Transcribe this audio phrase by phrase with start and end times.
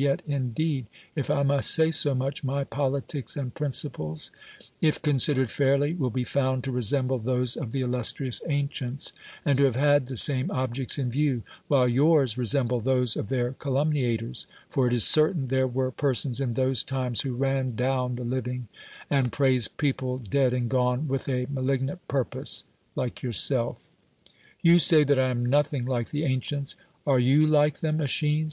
[0.00, 0.22] Yet.
[0.28, 0.86] indeed—
[1.20, 4.30] if I must say so much— my ])olitics and principles,
[4.80, 9.12] if considered fairly, v/ill be found to resembb^ those of the illustrious ancients,
[9.44, 13.54] and to have had the same objects in view, while yours resemble those of their
[13.54, 18.22] calumniators; for it is certain there were persons in those times, who ran down the
[18.22, 18.68] living,
[19.10, 22.62] and pi'aised people dead and gone, with a malig nant purpose
[22.94, 23.88] like yourself.
[24.62, 26.76] You say that I am nothing like the ancients.
[27.04, 28.46] Are you like them, ^T^schines?